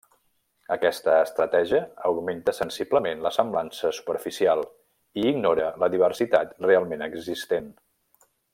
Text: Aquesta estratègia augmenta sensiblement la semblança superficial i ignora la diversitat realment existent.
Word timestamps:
Aquesta 0.75 1.17
estratègia 1.25 1.81
augmenta 2.11 2.55
sensiblement 2.59 3.21
la 3.25 3.33
semblança 3.35 3.91
superficial 3.99 4.65
i 5.25 5.27
ignora 5.35 5.69
la 5.85 5.91
diversitat 5.97 6.57
realment 6.69 7.09
existent. 7.11 7.71